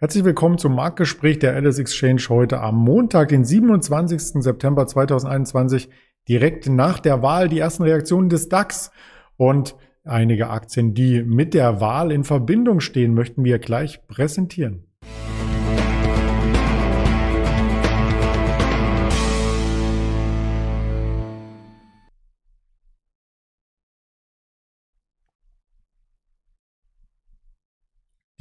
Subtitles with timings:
[0.00, 4.42] Herzlich willkommen zum Marktgespräch der Alice Exchange heute am Montag, den 27.
[4.42, 5.88] September 2021,
[6.28, 8.90] direkt nach der Wahl, die ersten Reaktionen des DAX
[9.36, 14.88] und einige Aktien, die mit der Wahl in Verbindung stehen, möchten wir gleich präsentieren.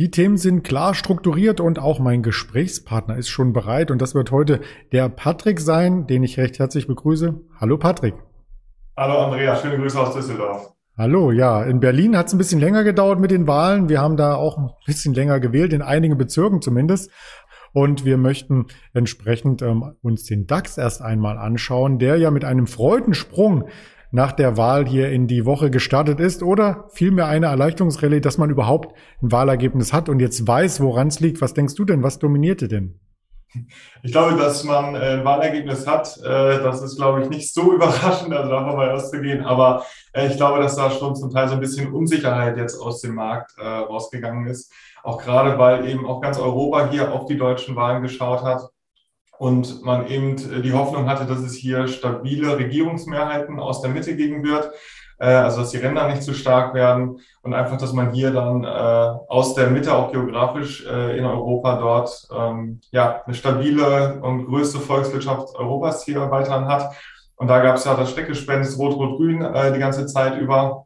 [0.03, 4.31] Die Themen sind klar strukturiert und auch mein Gesprächspartner ist schon bereit und das wird
[4.31, 4.59] heute
[4.91, 7.39] der Patrick sein, den ich recht herzlich begrüße.
[7.57, 8.13] Hallo Patrick.
[8.97, 10.73] Hallo Andrea, schöne Grüße aus Düsseldorf.
[10.97, 13.87] Hallo, ja, in Berlin hat es ein bisschen länger gedauert mit den Wahlen.
[13.87, 17.09] Wir haben da auch ein bisschen länger gewählt, in einigen Bezirken zumindest.
[17.71, 22.67] Und wir möchten entsprechend ähm, uns den DAX erst einmal anschauen, der ja mit einem
[22.67, 23.69] Freudensprung
[24.13, 28.51] nach der Wahl hier in die Woche gestartet ist oder vielmehr eine Erleichterungsrallye, dass man
[28.51, 31.41] überhaupt ein Wahlergebnis hat und jetzt weiß, woran es liegt.
[31.41, 32.03] Was denkst du denn?
[32.03, 32.99] Was dominierte denn?
[34.03, 37.73] Ich glaube, dass man äh, ein Wahlergebnis hat, äh, das ist, glaube ich, nicht so
[37.75, 39.43] überraschend, also davon mal auszugehen.
[39.43, 43.01] Aber äh, ich glaube, dass da schon zum Teil so ein bisschen Unsicherheit jetzt aus
[43.01, 44.71] dem Markt rausgegangen ist.
[45.01, 48.69] Auch gerade, weil eben auch ganz Europa hier auf die deutschen Wahlen geschaut hat
[49.37, 54.15] und man eben äh, die Hoffnung hatte, dass es hier stabile Regierungsmehrheiten aus der Mitte
[54.15, 54.71] geben wird,
[55.19, 58.63] äh, also dass die Ränder nicht zu stark werden und einfach, dass man hier dann
[58.63, 64.79] äh, aus der Mitte auch geografisch in Europa dort ähm, ja eine stabile und größte
[64.79, 66.95] Volkswirtschaft Europas hier weiterhin hat.
[67.35, 69.39] Und da gab es ja das Schreckgespenst Rot-Rot-Grün
[69.73, 70.85] die ganze Zeit über,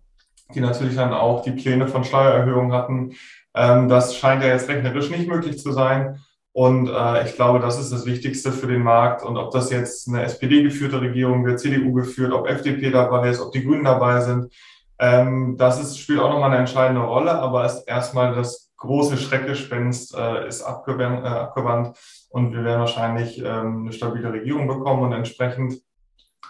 [0.55, 3.13] die natürlich dann auch die Pläne von Steuererhöhungen hatten.
[3.53, 6.19] Ähm, das scheint ja jetzt rechnerisch nicht möglich zu sein.
[6.57, 9.23] Und äh, ich glaube, das ist das Wichtigste für den Markt.
[9.23, 13.51] Und ob das jetzt eine SPD-geführte Regierung wird, CDU geführt, ob FDP dabei ist, ob
[13.51, 14.51] die Grünen dabei sind,
[14.97, 17.33] ähm, das ist, spielt auch nochmal eine entscheidende Rolle.
[17.33, 21.95] Aber ist erstmal das große Schreckgespenst äh, ist abgewandt, äh, abgewandt
[22.29, 25.03] und wir werden wahrscheinlich ähm, eine stabile Regierung bekommen.
[25.03, 25.79] Und entsprechend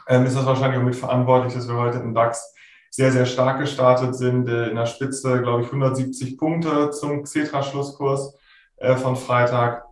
[0.07, 2.55] ähm, ist das wahrscheinlich auch mitverantwortlich, dass wir heute im DAX
[2.91, 4.47] sehr, sehr stark gestartet sind.
[4.47, 8.37] Äh, in der Spitze, glaube ich, 170 Punkte zum Xetra-Schlusskurs
[8.77, 9.86] äh, von Freitag.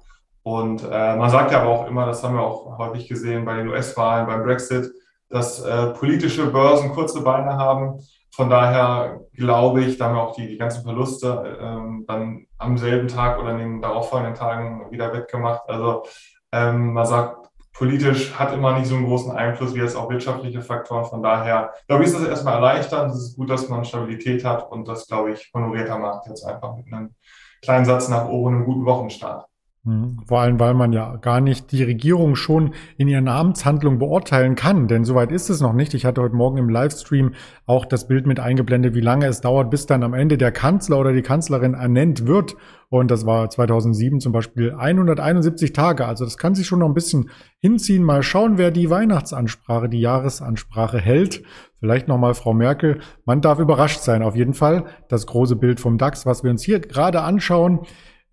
[0.45, 3.56] Und äh, man sagt ja aber auch immer, das haben wir auch häufig gesehen bei
[3.56, 4.94] den US-Wahlen, beim Brexit,
[5.28, 8.00] dass äh, politische Börsen kurze Beine haben.
[8.29, 12.78] Von daher glaube ich, da haben wir auch die, die ganzen Verluste ähm, dann am
[12.78, 15.67] selben Tag oder in den darauffolgenden Tagen wieder wettgemacht.
[15.67, 16.03] Also
[16.51, 20.61] ähm, man sagt, politisch hat immer nicht so einen großen Einfluss wie jetzt auch wirtschaftliche
[20.61, 21.05] Faktoren.
[21.05, 23.11] Von daher glaube ich, ist das erstmal erleichternd.
[23.11, 26.45] Es ist gut, dass man Stabilität hat und das, glaube ich, honoriert der Markt jetzt
[26.45, 27.16] einfach mit einem
[27.63, 29.47] kleinen Satz nach oben einem guten Wochenstart.
[29.85, 30.18] Mhm.
[30.25, 34.88] Vor allem, weil man ja gar nicht die Regierung schon in ihren Amtshandlungen beurteilen kann,
[34.88, 35.94] denn soweit ist es noch nicht.
[35.94, 37.34] Ich hatte heute Morgen im Livestream
[37.68, 40.97] auch das Bild mit eingeblendet, wie lange es dauert, bis dann am Ende der Kanzler
[40.97, 42.56] oder die Kanzlerin ernennt wird.
[42.90, 46.06] Und das war 2007 zum Beispiel 171 Tage.
[46.06, 47.29] Also das kann sich schon noch ein bisschen
[47.59, 48.03] hinziehen.
[48.03, 51.44] Mal schauen, wer die Weihnachtsansprache, die Jahresansprache hält.
[51.79, 53.02] Vielleicht nochmal Frau Merkel.
[53.25, 54.23] Man darf überrascht sein.
[54.23, 57.81] Auf jeden Fall das große Bild vom DAX, was wir uns hier gerade anschauen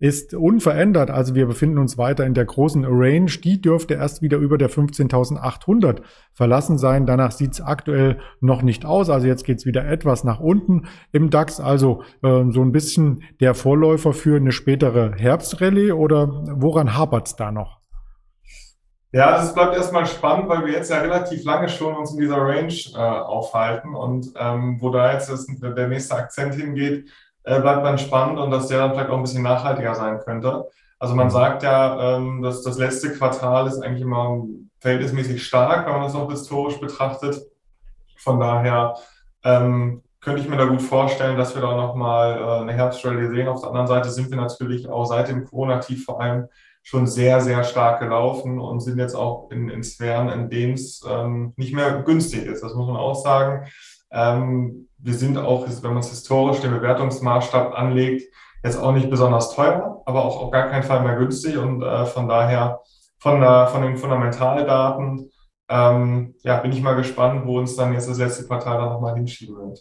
[0.03, 1.09] ist unverändert.
[1.09, 3.31] Also wir befinden uns weiter in der großen Range.
[3.41, 6.01] Die dürfte erst wieder über der 15.800
[6.33, 7.05] verlassen sein.
[7.05, 9.09] Danach sieht es aktuell noch nicht aus.
[9.09, 11.61] Also jetzt geht es wieder etwas nach unten im DAX.
[11.61, 16.27] Also äh, so ein bisschen der Vorläufer für eine spätere Herbstrallye oder
[16.59, 17.79] woran hapert es da noch?
[19.13, 22.41] Ja, das bleibt erstmal spannend, weil wir jetzt ja relativ lange schon uns in dieser
[22.41, 25.31] Range äh, aufhalten und ähm, wo da jetzt
[25.61, 27.09] der nächste Akzent hingeht,
[27.43, 30.65] äh, bleibt man spannend und dass der dann vielleicht auch ein bisschen nachhaltiger sein könnte.
[30.99, 31.31] Also man mhm.
[31.31, 34.45] sagt ja, ähm, dass das letzte Quartal ist eigentlich immer
[34.79, 37.41] verhältnismäßig stark, wenn man das auch historisch betrachtet.
[38.17, 38.95] Von daher
[39.43, 43.47] ähm, könnte ich mir da gut vorstellen, dass wir da nochmal äh, eine Herbstrallye sehen.
[43.49, 46.47] Auf der anderen Seite sind wir natürlich auch seit dem Corona-Tief vor allem
[46.81, 51.01] schon sehr, sehr stark gelaufen und sind jetzt auch in, in Sphären, in denen es
[51.09, 52.61] ähm, nicht mehr günstig ist.
[52.61, 53.67] Das muss man auch sagen.
[54.13, 58.31] Ähm, wir sind auch, wenn man es historisch den Bewertungsmaßstab anlegt,
[58.63, 62.05] jetzt auch nicht besonders teuer, aber auch auf gar keinen Fall mehr günstig und äh,
[62.05, 62.79] von daher
[63.19, 65.29] von, der, von den Fundamentaldaten
[65.69, 69.15] ähm, ja, bin ich mal gespannt, wo uns dann jetzt das letzte Quartal dann nochmal
[69.15, 69.79] hinschieben wird.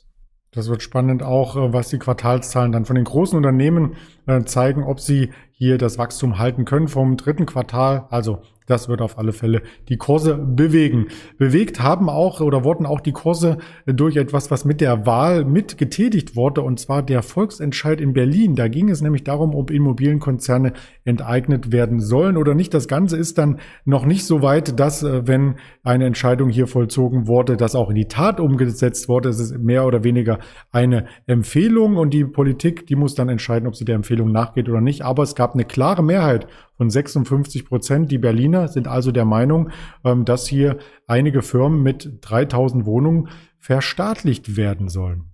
[0.52, 3.96] Das wird spannend auch, äh, was die Quartalszahlen dann von den großen Unternehmen
[4.26, 8.42] äh, zeigen, ob sie hier das Wachstum halten können vom dritten Quartal, also
[8.72, 9.60] Das wird auf alle Fälle
[9.90, 11.08] die Kurse bewegen.
[11.36, 16.36] Bewegt haben auch oder wurden auch die Kurse durch etwas, was mit der Wahl mitgetätigt
[16.36, 18.54] wurde, und zwar der Volksentscheid in Berlin.
[18.54, 20.72] Da ging es nämlich darum, ob Immobilienkonzerne
[21.04, 22.72] enteignet werden sollen oder nicht.
[22.72, 27.26] Das Ganze ist dann noch nicht so weit, dass, äh, wenn eine Entscheidung hier vollzogen
[27.26, 29.28] wurde, das auch in die Tat umgesetzt wurde.
[29.28, 30.38] Es ist mehr oder weniger
[30.70, 34.80] eine Empfehlung und die Politik, die muss dann entscheiden, ob sie der Empfehlung nachgeht oder
[34.80, 35.02] nicht.
[35.02, 36.46] Aber es gab eine klare Mehrheit
[36.82, 38.10] von 56 Prozent.
[38.10, 39.70] Die Berliner sind also der Meinung,
[40.04, 43.28] ähm, dass hier einige Firmen mit 3000 Wohnungen
[43.60, 45.30] verstaatlicht werden sollen.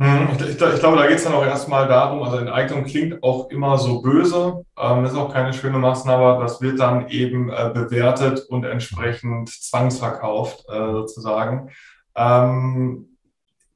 [0.00, 3.22] Hm, ich, ich, ich, glaube, da geht es dann auch erstmal darum, also Enteignung klingt
[3.22, 7.48] auch immer so böse, ähm, ist auch keine schöne Maßnahme, aber das wird dann eben
[7.48, 11.70] äh, bewertet und entsprechend zwangsverkauft äh, sozusagen.
[12.16, 13.16] Ähm,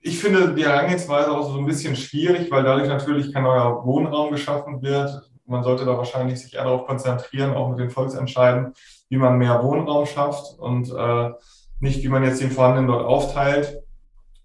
[0.01, 4.33] ich finde die Herangehensweise auch so ein bisschen schwierig, weil dadurch natürlich kein neuer Wohnraum
[4.33, 5.30] geschaffen wird.
[5.50, 8.73] Man sollte da wahrscheinlich sich eher darauf konzentrieren, auch mit den Volksentscheiden,
[9.08, 11.31] wie man mehr Wohnraum schafft und äh,
[11.81, 13.82] nicht, wie man jetzt den vorhandenen dort aufteilt.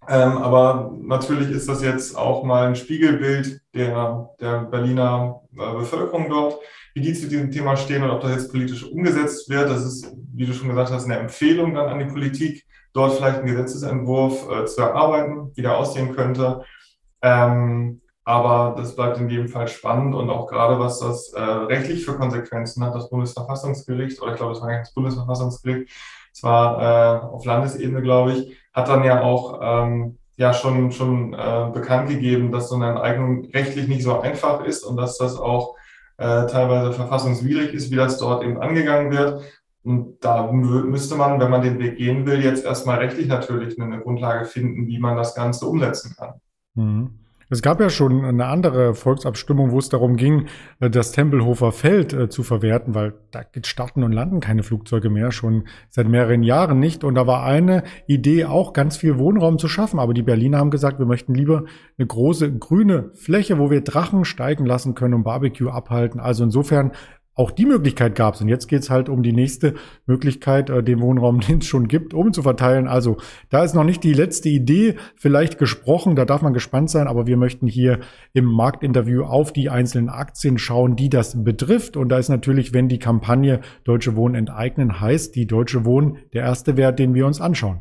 [0.08, 6.28] Ähm, aber natürlich ist das jetzt auch mal ein Spiegelbild der, der Berliner äh, Bevölkerung
[6.28, 6.58] dort,
[6.94, 9.68] wie die zu diesem Thema stehen und ob das jetzt politisch umgesetzt wird.
[9.68, 13.38] Das ist, wie du schon gesagt hast, eine Empfehlung dann an die Politik, dort vielleicht
[13.38, 16.62] einen Gesetzesentwurf äh, zu erarbeiten, wie der aussehen könnte.
[17.22, 22.04] Ähm, aber das bleibt in jedem Fall spannend und auch gerade was das äh, rechtlich
[22.04, 25.88] für Konsequenzen hat, das Bundesverfassungsgericht, oder ich glaube, es war das Bundesverfassungsgericht,
[26.32, 31.70] zwar äh, auf Landesebene, glaube ich, hat dann ja auch ähm, ja schon, schon äh,
[31.72, 35.76] bekannt gegeben, dass so eine Enteignung rechtlich nicht so einfach ist und dass das auch
[36.16, 39.40] äh, teilweise verfassungswidrig ist, wie das dort eben angegangen wird.
[39.84, 44.00] Und da müsste man, wenn man den Weg gehen will, jetzt erstmal rechtlich natürlich eine
[44.00, 46.40] Grundlage finden, wie man das Ganze umsetzen kann.
[46.74, 47.25] Mhm.
[47.48, 50.46] Es gab ja schon eine andere Volksabstimmung, wo es darum ging,
[50.80, 55.30] äh, das Tempelhofer Feld äh, zu verwerten, weil da starten und landen keine Flugzeuge mehr,
[55.30, 57.04] schon seit mehreren Jahren nicht.
[57.04, 60.00] Und da war eine Idee auch, ganz viel Wohnraum zu schaffen.
[60.00, 61.64] Aber die Berliner haben gesagt, wir möchten lieber
[61.98, 66.18] eine große grüne Fläche, wo wir Drachen steigen lassen können und Barbecue abhalten.
[66.18, 66.92] Also insofern
[67.36, 68.40] auch die Möglichkeit gab es.
[68.40, 69.74] Und jetzt geht es halt um die nächste
[70.06, 72.88] Möglichkeit, äh, den Wohnraum, den es schon gibt, umzuverteilen.
[72.88, 73.18] Also
[73.50, 77.26] da ist noch nicht die letzte Idee vielleicht gesprochen, da darf man gespannt sein, aber
[77.26, 78.00] wir möchten hier
[78.32, 81.96] im Marktinterview auf die einzelnen Aktien schauen, die das betrifft.
[81.96, 86.42] Und da ist natürlich, wenn die Kampagne Deutsche Wohnen enteignen heißt, die Deutsche Wohnen der
[86.42, 87.80] erste Wert, den wir uns anschauen.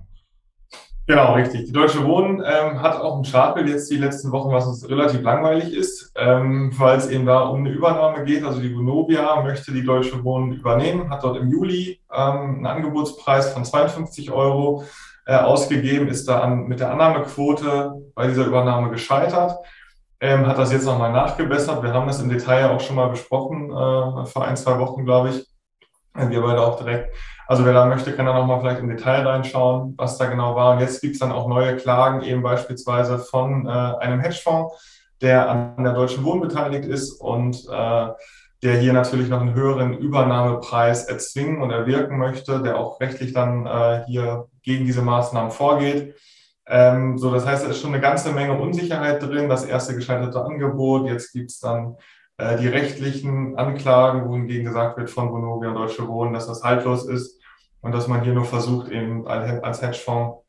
[1.08, 1.66] Genau, richtig.
[1.66, 5.22] Die Deutsche Wohnen ähm, hat auch ein Chartbild jetzt die letzten Wochen, was uns relativ
[5.22, 8.44] langweilig ist, ähm, weil es eben da um eine Übernahme geht.
[8.44, 13.54] Also die Vonovia möchte die Deutsche Wohnen übernehmen, hat dort im Juli ähm, einen Angebotspreis
[13.54, 14.84] von 52 Euro
[15.28, 19.60] äh, ausgegeben, ist da an, mit der Annahmequote bei dieser Übernahme gescheitert,
[20.20, 21.84] ähm, hat das jetzt nochmal nachgebessert.
[21.84, 25.30] Wir haben das im Detail auch schon mal besprochen, äh, vor ein, zwei Wochen, glaube
[25.30, 25.55] ich.
[26.16, 27.14] Wir beide auch direkt.
[27.48, 30.74] Also wer da möchte, kann da nochmal vielleicht im Detail reinschauen, was da genau war.
[30.74, 35.50] Und jetzt gibt es dann auch neue Klagen, eben beispielsweise von äh, einem Hedgefonds, der
[35.50, 38.08] an der Deutschen Wohnen beteiligt ist und äh,
[38.64, 43.68] der hier natürlich noch einen höheren Übernahmepreis erzwingen und erwirken möchte, der auch rechtlich dann
[43.68, 46.16] äh, hier gegen diese Maßnahmen vorgeht.
[46.68, 49.50] Ähm, so, das heißt, da ist schon eine ganze Menge Unsicherheit drin.
[49.50, 51.98] Das erste gescheiterte Angebot, jetzt gibt es dann
[52.38, 57.08] äh, die rechtlichen Anklagen, wohingegen gesagt wird von Vonovia und Deutsche Wohnen, dass das haltlos
[57.08, 57.40] ist
[57.82, 60.44] und dass man hier nur versucht, eben als Hedgefonds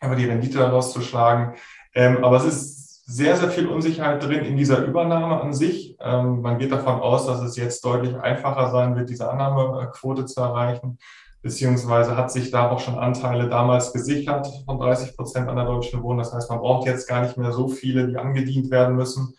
[0.00, 1.54] einfach die Rendite rauszuschlagen.
[1.94, 5.96] Ähm, aber es ist sehr, sehr viel Unsicherheit drin in dieser Übernahme an sich.
[6.00, 10.40] Ähm, man geht davon aus, dass es jetzt deutlich einfacher sein wird, diese Annahmequote zu
[10.40, 10.98] erreichen,
[11.42, 16.02] beziehungsweise hat sich da auch schon Anteile damals gesichert von 30 Prozent an der Deutschen
[16.02, 16.18] Wohnen.
[16.18, 19.34] Das heißt, man braucht jetzt gar nicht mehr so viele, die angedient werden müssen.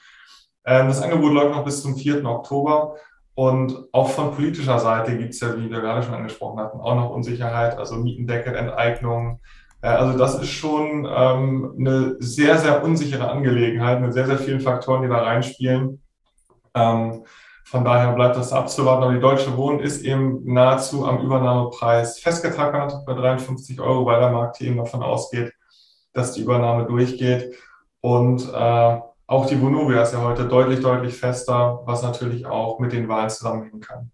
[0.65, 2.25] Ähm, das Angebot läuft noch bis zum 4.
[2.25, 2.95] Oktober.
[3.33, 6.95] Und auch von politischer Seite gibt es ja, wie wir gerade schon angesprochen hatten, auch
[6.95, 9.39] noch Unsicherheit, also Mietendeckel, Enteignung.
[9.81, 14.59] Äh, also das ist schon ähm, eine sehr, sehr unsichere Angelegenheit mit sehr, sehr vielen
[14.59, 16.01] Faktoren, die da reinspielen.
[16.75, 17.23] Ähm,
[17.65, 19.03] von daher bleibt das abzuwarten.
[19.03, 24.31] Aber die Deutsche Wohnen ist eben nahezu am Übernahmepreis festgetackert bei 53 Euro, weil der
[24.31, 25.53] Markt eben davon ausgeht,
[26.11, 27.55] dass die Übernahme durchgeht.
[28.01, 28.99] Und äh,
[29.31, 33.29] auch die Vonovia ist ja heute deutlich, deutlich fester, was natürlich auch mit den Wahlen
[33.29, 34.11] zusammenhängen kann.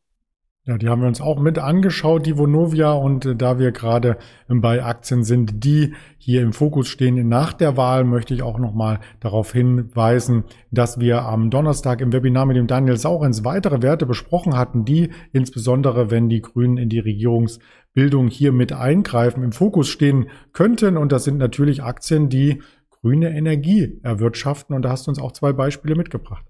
[0.68, 2.92] Ja, die haben wir uns auch mit angeschaut, die Vonovia.
[2.92, 7.78] Und äh, da wir gerade bei Aktien sind, die hier im Fokus stehen nach der
[7.78, 12.68] Wahl, möchte ich auch nochmal darauf hinweisen, dass wir am Donnerstag im Webinar mit dem
[12.68, 18.52] Daniel Saurens weitere Werte besprochen hatten, die insbesondere, wenn die Grünen in die Regierungsbildung hier
[18.52, 20.96] mit eingreifen, im Fokus stehen könnten.
[20.96, 22.62] Und das sind natürlich Aktien, die
[23.08, 24.76] grüne Energie erwirtschaften.
[24.76, 26.46] Und da hast du uns auch zwei Beispiele mitgebracht.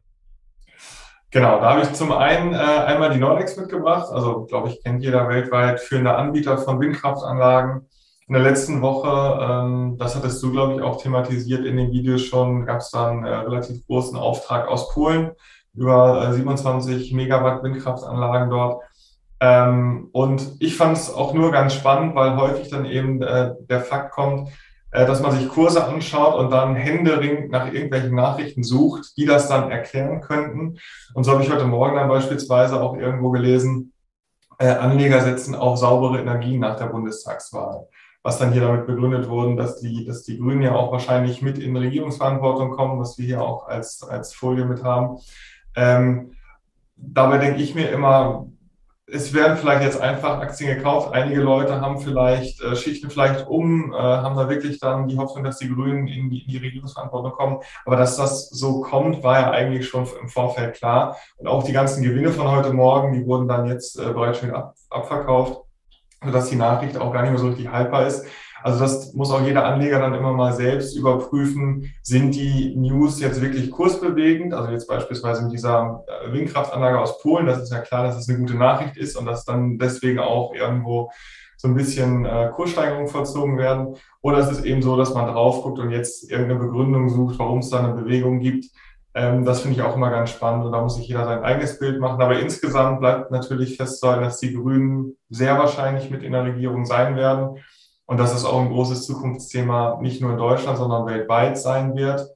[1.30, 4.08] Genau, da habe ich zum einen äh, einmal die Nordex mitgebracht.
[4.12, 7.86] Also, glaube ich, kennt jeder weltweit führende Anbieter von Windkraftanlagen.
[8.28, 12.24] In der letzten Woche, ähm, das hattest du, glaube ich, auch thematisiert in den Videos
[12.24, 15.32] schon, gab es da einen äh, relativ großen Auftrag aus Polen
[15.76, 18.84] über äh, 27 Megawatt Windkraftanlagen dort.
[19.40, 23.82] Ähm, und ich fand es auch nur ganz spannend, weil häufig dann eben äh, der
[23.82, 24.50] Fakt kommt,
[24.92, 29.70] dass man sich Kurse anschaut und dann händeringend nach irgendwelchen Nachrichten sucht, die das dann
[29.70, 30.78] erklären könnten.
[31.14, 33.94] Und so habe ich heute Morgen dann beispielsweise auch irgendwo gelesen,
[34.60, 37.88] äh, Anleger setzen auf saubere Energie nach der Bundestagswahl.
[38.24, 41.58] Was dann hier damit begründet wurde, dass die, dass die Grünen ja auch wahrscheinlich mit
[41.60, 45.18] in Regierungsverantwortung kommen, was wir hier auch als, als Folie mit haben.
[45.76, 46.32] Ähm,
[46.96, 48.48] dabei denke ich mir immer,
[49.10, 51.14] es werden vielleicht jetzt einfach Aktien gekauft.
[51.14, 55.46] Einige Leute haben vielleicht, äh, schichten vielleicht um, äh, haben da wirklich dann die Hoffnung,
[55.46, 57.60] dass die Grünen in die, in die Regierungsverantwortung kommen.
[57.86, 61.16] Aber dass das so kommt, war ja eigentlich schon im Vorfeld klar.
[61.38, 64.52] Und auch die ganzen Gewinne von heute Morgen, die wurden dann jetzt äh, bereits schon
[64.52, 65.62] ab, abverkauft,
[66.22, 68.26] sodass die Nachricht auch gar nicht mehr so richtig haltbar ist.
[68.68, 71.90] Also das muss auch jeder Anleger dann immer mal selbst überprüfen.
[72.04, 74.54] Sind die News jetzt wirklich kursbewegend?
[74.54, 78.26] Also jetzt beispielsweise mit dieser äh, Windkraftanlage aus Polen, das ist ja klar, dass es
[78.26, 81.14] das eine gute Nachricht ist und dass dann deswegen auch irgendwo
[81.56, 83.96] so ein bisschen äh, Kurssteigerungen vollzogen werden.
[84.22, 87.60] Oder ist es eben so, dass man drauf guckt und jetzt irgendeine Begründung sucht, warum
[87.60, 88.66] es da eine Bewegung gibt.
[89.14, 91.80] Ähm, das finde ich auch immer ganz spannend und da muss sich jeder sein eigenes
[91.80, 92.22] Bild machen.
[92.22, 97.16] Aber insgesamt bleibt natürlich festzuhalten, dass die Grünen sehr wahrscheinlich mit in der Regierung sein
[97.16, 97.60] werden
[98.08, 102.34] und dass es auch ein großes Zukunftsthema nicht nur in Deutschland, sondern weltweit sein wird,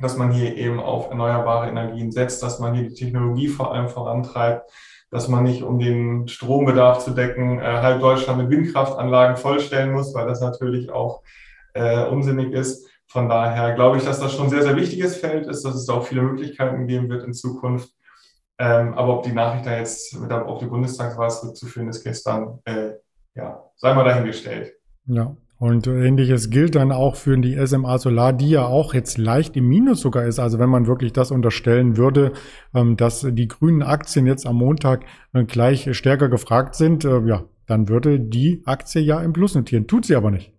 [0.00, 3.88] dass man hier eben auf erneuerbare Energien setzt, dass man hier die Technologie vor allem
[3.88, 4.70] vorantreibt,
[5.10, 10.14] dass man nicht, um den Strombedarf zu decken, äh, halb Deutschland mit Windkraftanlagen vollstellen muss,
[10.14, 11.22] weil das natürlich auch
[11.72, 12.86] äh, unsinnig ist.
[13.06, 15.86] Von daher glaube ich, dass das schon ein sehr, sehr wichtiges Feld ist, dass es
[15.86, 17.90] da auch viele Möglichkeiten geben wird in Zukunft.
[18.58, 22.90] Ähm, aber ob die Nachricht da jetzt mit auf die Bundestagswahl zurückzuführen ist gestern, äh,
[23.34, 24.77] ja, sei mal dahingestellt.
[25.08, 25.34] Ja.
[25.58, 29.66] Und ähnliches gilt dann auch für die SMA Solar, die ja auch jetzt leicht im
[29.66, 30.38] Minus sogar ist.
[30.38, 32.32] Also wenn man wirklich das unterstellen würde,
[32.74, 37.42] ähm, dass die grünen Aktien jetzt am Montag äh, gleich stärker gefragt sind, äh, ja,
[37.66, 39.88] dann würde die Aktie ja im Plus notieren.
[39.88, 40.52] Tut sie aber nicht.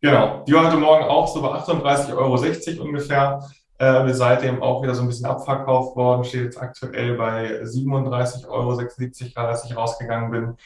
[0.00, 0.44] Genau.
[0.48, 3.38] Die war heute Morgen auch so bei 38,60 Euro ungefähr.
[3.78, 8.76] Äh, seitdem auch wieder so ein bisschen abverkauft worden, steht jetzt aktuell bei 37,76 Euro,
[8.76, 10.56] gerade als ich rausgegangen bin.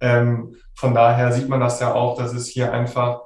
[0.00, 3.20] Ähm, von daher sieht man das ja auch, dass es hier einfach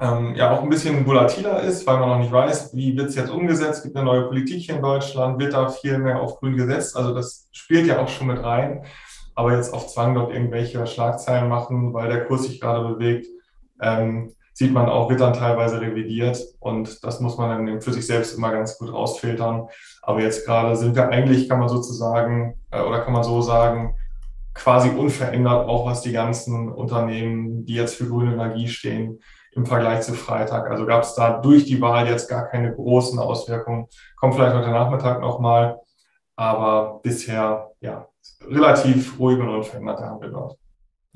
[0.00, 3.14] ähm, ja auch ein bisschen volatiler ist, weil man noch nicht weiß, wie wird es
[3.14, 6.56] jetzt umgesetzt, gibt eine neue Politik hier in Deutschland, wird da viel mehr auf grün
[6.56, 6.96] gesetzt.
[6.96, 8.84] Also das spielt ja auch schon mit rein.
[9.34, 13.26] Aber jetzt auf Zwang dort irgendwelche Schlagzeilen machen, weil der Kurs sich gerade bewegt,
[13.82, 18.06] ähm, sieht man auch, wird dann teilweise revidiert und das muss man dann für sich
[18.06, 19.68] selbst immer ganz gut rausfiltern.
[20.00, 23.94] Aber jetzt gerade sind wir eigentlich, kann man sozusagen, äh, oder kann man so sagen,
[24.56, 29.20] quasi unverändert, auch was die ganzen Unternehmen, die jetzt für grüne Energie stehen,
[29.52, 30.70] im Vergleich zu Freitag.
[30.70, 33.86] Also gab es da durch die Wahl jetzt gar keine großen Auswirkungen.
[34.16, 35.78] Kommt vielleicht heute Nachmittag nochmal,
[36.36, 38.08] aber bisher ja
[38.42, 40.58] relativ ruhig und unveränderte Handel dort.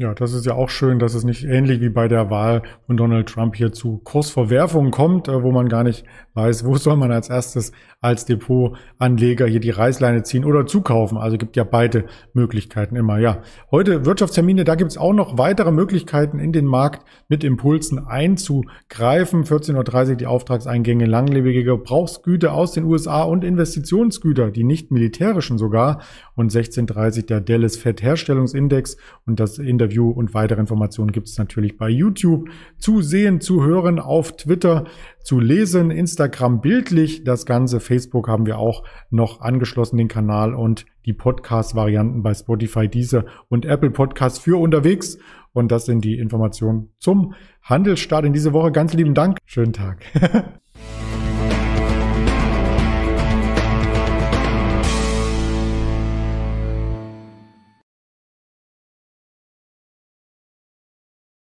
[0.01, 2.97] Ja, das ist ja auch schön, dass es nicht ähnlich wie bei der Wahl von
[2.97, 7.13] Donald Trump hier zu Kursverwerfungen kommt, äh, wo man gar nicht weiß, wo soll man
[7.13, 11.19] als erstes als Depotanleger hier die Reißleine ziehen oder zukaufen.
[11.19, 13.19] Also gibt ja beide Möglichkeiten immer.
[13.19, 17.99] Ja, heute Wirtschaftstermine, da gibt es auch noch weitere Möglichkeiten in den Markt mit Impulsen
[17.99, 19.45] einzugreifen.
[19.45, 26.01] 14.30 Uhr die Auftragseingänge langlebige Gebrauchsgüter aus den USA und Investitionsgüter, die nicht militärischen sogar.
[26.37, 31.39] Und 16.30 Uhr der Dallas Fed Herstellungsindex und das Interview und weitere Informationen gibt es
[31.39, 34.85] natürlich bei YouTube zu sehen, zu hören, auf Twitter
[35.23, 40.87] zu lesen, Instagram bildlich, das Ganze, Facebook haben wir auch noch angeschlossen, den Kanal und
[41.07, 45.19] die Podcast-Varianten bei Spotify, Deezer und Apple Podcasts für unterwegs.
[45.53, 48.71] Und das sind die Informationen zum Handelsstart in diese Woche.
[48.71, 49.39] Ganz lieben Dank.
[49.47, 50.05] Schönen Tag.